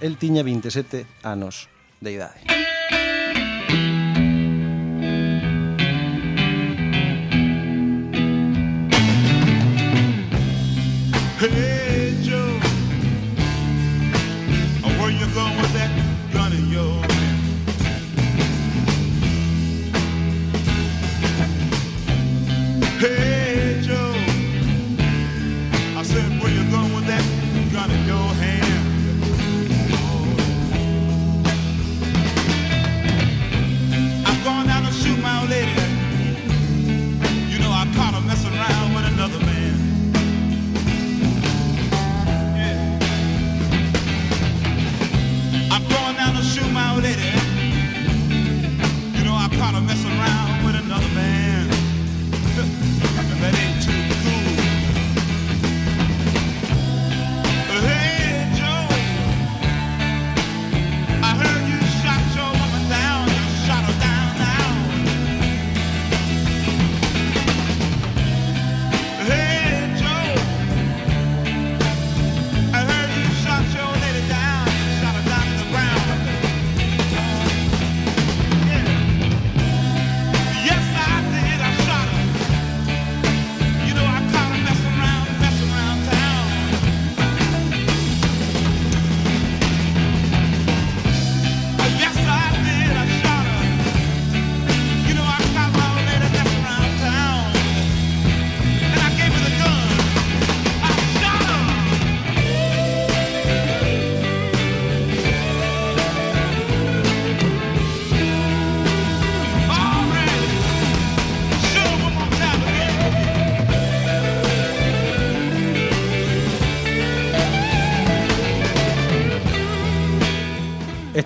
[0.00, 2.42] El tiña 27 anos deidades.
[11.38, 11.75] Hey.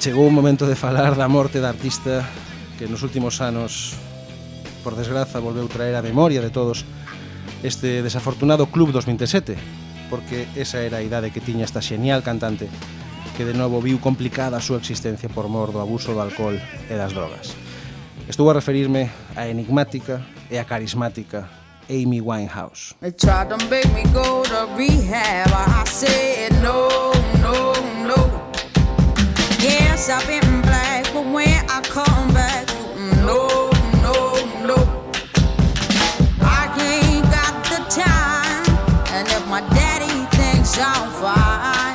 [0.01, 2.25] chegou o momento de falar da morte da artista
[2.81, 3.93] que nos últimos anos,
[4.81, 6.89] por desgraza, volveu traer a memoria de todos
[7.61, 9.61] este desafortunado Club 27,
[10.09, 12.73] porque esa era a idade que tiña esta xenial cantante
[13.37, 16.95] que de novo viu complicada a súa existencia por mor do abuso do alcohol e
[16.97, 17.53] das drogas.
[18.25, 21.45] Estou a referirme á enigmática e a carismática
[21.93, 22.97] Amy Winehouse.
[23.05, 27.30] They tried to make me go to rehab, I said no.
[30.01, 32.65] Cause I've been black, but when I come back,
[32.97, 33.69] mm, no,
[34.01, 34.17] no,
[34.65, 34.79] no.
[36.41, 38.65] I ain't got the time,
[39.13, 41.93] and if my daddy thinks I'm fine,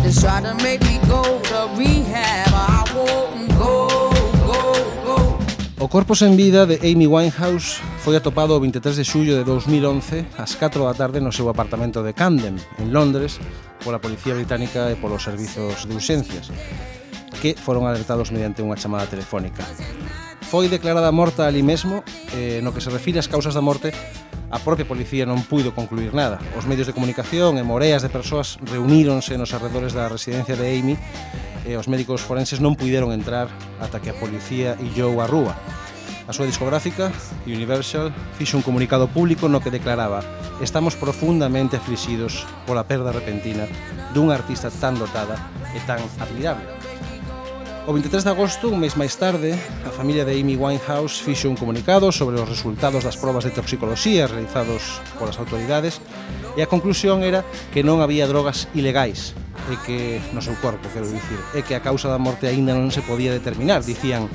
[0.00, 1.20] just try to make me go
[1.52, 2.56] to rehab.
[2.56, 4.08] I won't go,
[4.48, 4.72] go,
[5.04, 5.38] go.
[5.78, 10.24] O corpo sen vida de Amy Winehouse foi atopado o 23 de xullo de 2011
[10.40, 13.36] ás 4 da tarde no seu apartamento de Camden, en Londres,
[13.84, 16.48] pola Policía Británica e polos servizos de urxencias
[17.40, 19.64] que foron alertados mediante unha chamada telefónica.
[20.44, 22.04] Foi declarada morta ali mesmo,
[22.36, 23.90] eh, no que se refire ás causas da morte,
[24.50, 26.42] a propia policía non puido concluir nada.
[26.58, 30.98] Os medios de comunicación e moreas de persoas reuníronse nos arredores da residencia de Amy
[31.64, 33.46] e os médicos forenses non puideron entrar
[33.78, 35.54] ata que a policía e Joe a rúa.
[36.26, 37.10] A súa discográfica,
[37.46, 40.22] Universal, fixo un comunicado público no que declaraba
[40.60, 43.64] Estamos profundamente aflixidos pola perda repentina
[44.12, 45.38] dunha artista tan dotada
[45.72, 46.79] e tan admirable.
[47.86, 49.56] O 23 de agosto, un mes máis tarde,
[49.88, 54.28] a familia de Amy Winehouse fixo un comunicado sobre os resultados das probas de toxicoloxía
[54.28, 55.96] realizados polas autoridades
[56.54, 57.40] e a conclusión era
[57.72, 59.32] que non había drogas ilegais
[59.72, 62.92] e que no seu corpo, quero dicir, e que a causa da morte aínda non
[62.92, 64.28] se podía determinar, dicían.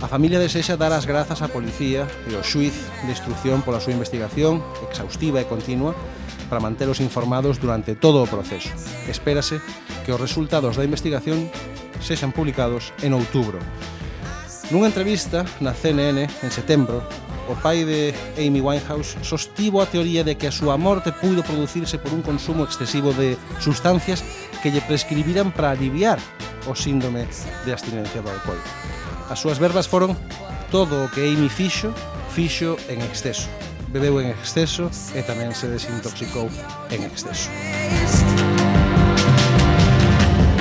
[0.00, 2.72] A familia desexa dar as grazas á policía e ao xuiz
[3.04, 5.92] de instrucción pola súa investigación exhaustiva e continua
[6.54, 8.70] para manteros informados durante todo o proceso.
[9.10, 9.58] Espérase
[10.06, 11.50] que os resultados da investigación
[11.98, 13.58] sexan publicados en outubro.
[14.70, 17.02] Nunha entrevista na CNN en setembro,
[17.50, 21.98] o pai de Amy Winehouse sostivo a teoría de que a súa morte puido producirse
[21.98, 24.22] por un consumo excesivo de sustancias
[24.62, 26.22] que lle prescribiran para aliviar
[26.70, 27.26] o síndrome
[27.66, 28.62] de abstinencia do alcohol.
[29.26, 30.14] As súas verbas foron
[30.70, 31.90] todo o que Amy fixo,
[32.30, 33.50] fixo en exceso
[33.94, 36.50] bebeu en exceso e tamén se desintoxicou
[36.90, 37.46] en exceso.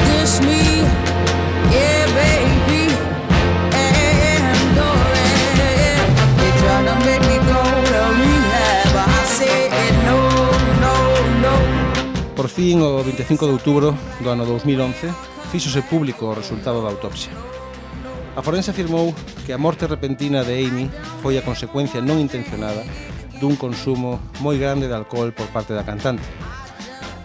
[0.06, 0.86] Kiss me,
[1.74, 2.94] yeah baby,
[3.74, 5.02] and oh,
[6.38, 9.74] They to make me go to rehab, I said
[10.06, 10.22] no,
[10.78, 10.94] no,
[11.42, 11.54] no.
[12.38, 15.10] Por fin, o 25 de outubro do ano 2011,
[15.50, 17.34] fíxose público o resultado da autopsia.
[18.38, 19.10] A forense afirmou
[19.42, 20.86] que a morte repentina de Amy
[21.26, 22.86] foi a consecuencia non intencionada
[23.44, 26.24] dun consumo moi grande de alcohol por parte da cantante.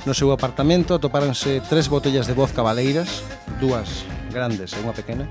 [0.03, 3.23] No seu apartamento atopáronse tres botellas de vodka baleiras,
[3.63, 4.03] dúas
[4.35, 5.31] grandes e unha pequena.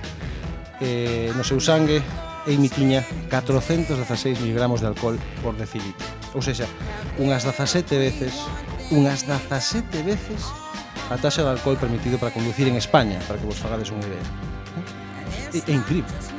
[0.79, 1.99] Eh, no seu sangue
[2.47, 6.07] Amy tiña 416 mg de alcohol por decilitro.
[6.31, 6.63] Ou seja,
[7.19, 8.31] unhas 17 veces,
[8.87, 10.39] unhas 17 veces
[11.11, 14.23] a taxa de alcohol permitido para conducir en España, para que vos fagades unha idea.
[15.51, 16.36] É, é incrível.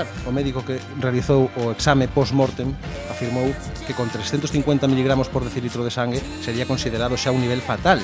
[0.00, 2.72] Claro, o médico que realizou o exame post-mortem
[3.12, 3.52] afirmou
[3.84, 8.00] que con 350 mg por decilitro de sangue sería considerado xa un nivel fatal.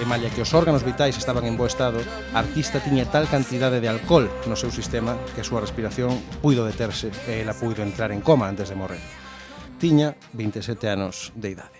[0.00, 2.00] E malla que os órganos vitais estaban en bo estado,
[2.32, 6.64] a artista tiña tal cantidade de alcohol no seu sistema que a súa respiración puido
[6.64, 9.04] deterse e ela puido entrar en coma antes de morrer.
[9.76, 11.77] Tiña 27 anos de idade.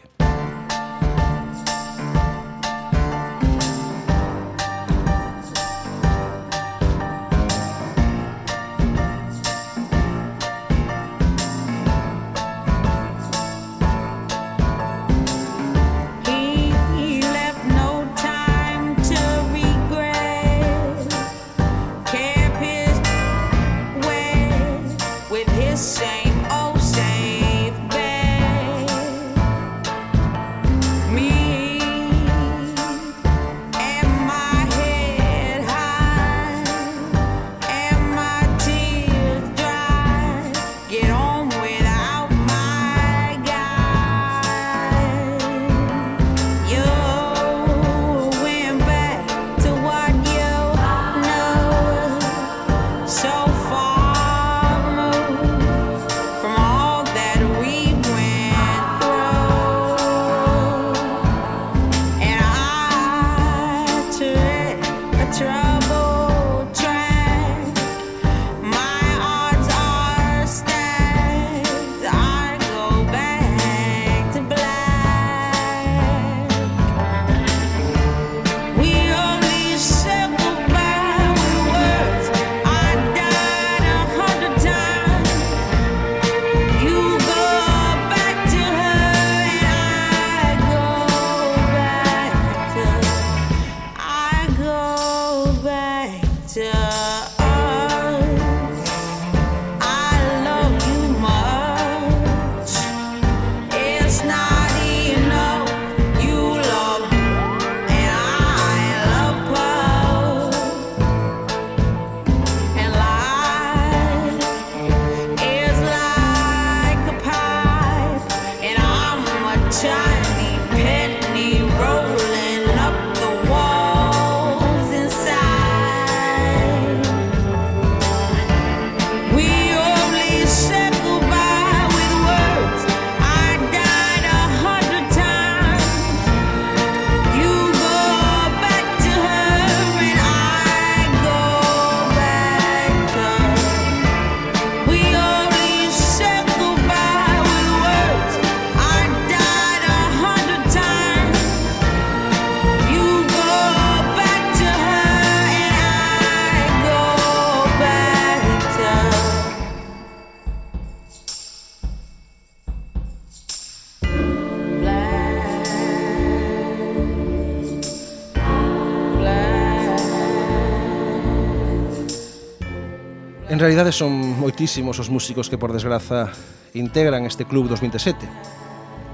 [173.89, 176.29] realidade son moitísimos os músicos que por desgraza
[176.77, 178.29] integran este club 27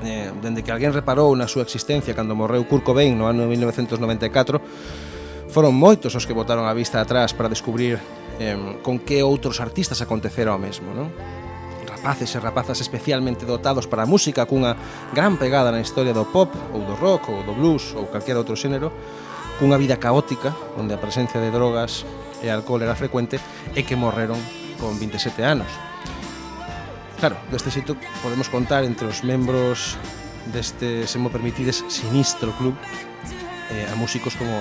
[0.02, 4.58] eh, dende que alguén reparou na súa existencia cando morreu Kurt Cobain no ano 1994
[5.46, 8.02] foron moitos os que botaron a vista atrás para descubrir
[8.42, 11.06] eh, con que outros artistas acontecera o mesmo non?
[11.86, 14.74] rapaces e rapazas especialmente dotados para a música cunha
[15.14, 18.58] gran pegada na historia do pop ou do rock ou do blues ou calquera outro
[18.58, 18.90] xénero
[19.62, 22.02] cunha vida caótica onde a presencia de drogas
[22.42, 23.38] e alcohol era frecuente
[23.78, 25.68] e que morreron con 27 anos.
[27.18, 29.96] Claro, deste xeito podemos contar entre os membros
[30.52, 32.76] deste, se mo permitides, sinistro club
[33.72, 34.60] eh, a músicos como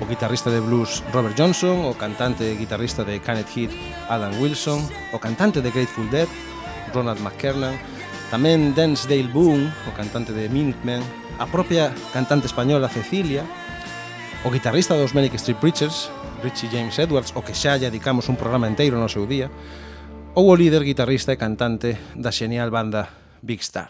[0.00, 3.70] o guitarrista de blues Robert Johnson, o cantante e guitarrista de Canet Heat
[4.10, 4.82] Adam Wilson,
[5.14, 6.26] o cantante de Grateful Dead
[6.90, 7.78] Ronald McKernan,
[8.30, 10.98] tamén Densdale Boone, o cantante de Minutemen,
[11.38, 13.46] a propia cantante española Cecilia,
[14.42, 16.10] o guitarrista dos Manic Street Preachers,
[16.44, 19.48] Richie James Edwards, o que xa lle dedicamos un programa enteiro no seu día,
[20.36, 23.08] ou o líder guitarrista e cantante da xenial banda
[23.40, 23.88] Big Star,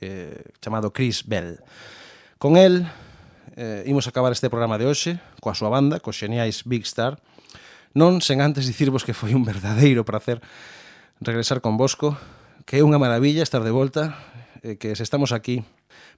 [0.00, 1.60] eh, chamado Chris Bell.
[2.40, 2.88] Con el
[3.60, 7.20] eh, imos acabar este programa de hoxe, coa súa banda, cos xeniais Big Star,
[7.92, 10.40] non sen antes dicirvos que foi un verdadeiro placer
[11.20, 12.16] regresar con Bosco,
[12.64, 14.16] que é unha maravilla estar de volta,
[14.64, 15.60] eh, que se estamos aquí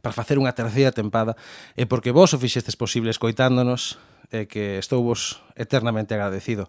[0.07, 1.35] para facer unha terceira tempada
[1.75, 3.99] e porque vos o fixestes posible escoitándonos
[4.33, 6.67] e que estou vos eternamente agradecido.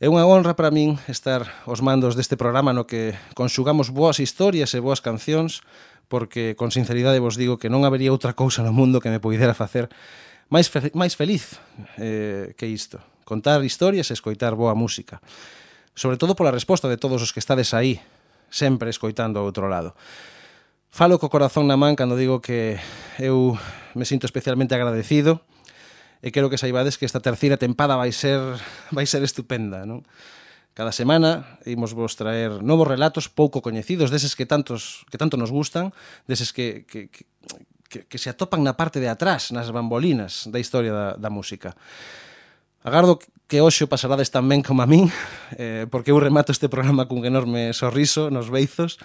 [0.00, 4.72] É unha honra para min estar os mandos deste programa no que conxugamos boas historias
[4.72, 5.60] e boas cancións,
[6.08, 9.52] porque con sinceridade vos digo que non habería outra cousa no mundo que me poidera
[9.52, 9.92] facer
[10.48, 11.60] máis, fe máis feliz
[12.00, 12.98] eh, que isto.
[13.28, 15.22] Contar historias e escoitar boa música.
[15.94, 18.02] Sobre todo pola resposta de todos os que estades aí,
[18.50, 19.94] sempre escoitando ao outro lado.
[20.90, 22.80] Falo co corazón na man cando digo que
[23.22, 23.54] eu
[23.94, 25.44] me sinto especialmente agradecido
[26.20, 28.40] e quero que saibades que esta terceira tempada vai ser
[28.96, 30.04] vai ser estupenda, non?
[30.76, 35.50] Cada semana imos vos traer novos relatos pouco coñecidos, deses que tantos que tanto nos
[35.50, 35.90] gustan,
[36.30, 37.26] deses que, que, que,
[37.90, 41.74] que, que se atopan na parte de atrás, nas bambolinas da historia da, da música.
[42.80, 43.18] Agardo
[43.50, 45.10] que hoxe o pasarades ben como a min,
[45.58, 48.96] eh, porque eu remato este programa cun enorme sorriso nos beizos.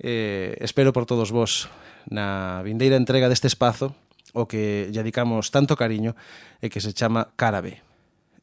[0.00, 1.68] Eh, espero por todos vos
[2.08, 3.92] na vindeira entrega deste espazo
[4.32, 6.14] o que lle dedicamos tanto cariño
[6.62, 7.82] e que se chama Carabe.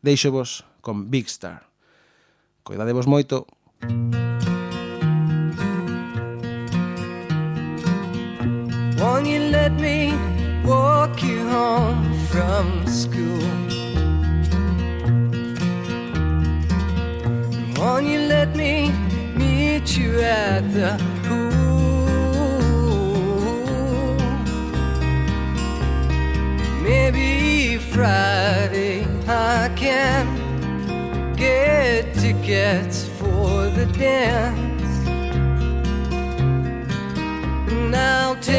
[0.01, 1.67] Deixo vos con Big Star.
[2.63, 3.47] Coidadevos moito.
[8.97, 10.13] Won't you let me
[10.65, 13.45] walk you home from school?
[17.77, 18.91] Won't you let me
[19.37, 21.16] meet you at the
[26.87, 30.23] Maybe Friday I can
[31.35, 35.07] get tickets for the dance.
[37.69, 38.55] And I'll take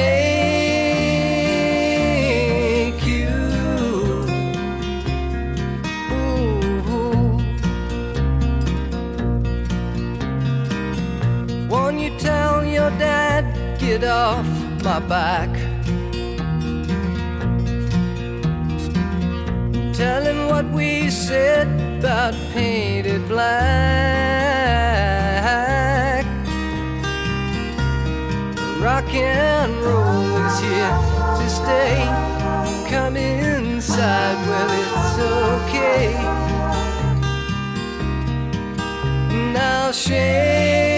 [3.07, 3.31] you.
[6.13, 7.41] Ooh.
[11.71, 14.47] Won't you tell your dad, get off
[14.85, 15.48] my back?
[20.59, 23.55] What we said about painted black.
[28.81, 30.99] Rock and roll is here
[31.39, 31.95] to stay.
[32.91, 35.19] Come inside, well, it's
[35.63, 36.07] okay.
[39.53, 40.98] Now shake